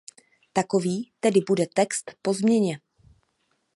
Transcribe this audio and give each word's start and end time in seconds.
Takový 0.53 1.11
tedy 1.19 1.39
bude 1.49 1.63
text 1.75 2.11
po 2.21 2.33
změně. 2.33 2.79